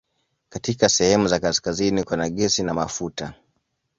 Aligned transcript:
Katika 0.49 0.89
sehemu 0.89 1.27
za 1.27 1.39
kaskazini 1.39 2.03
kuna 2.03 2.29
gesi 2.29 2.63
na 2.63 2.73
mafuta. 2.73 3.33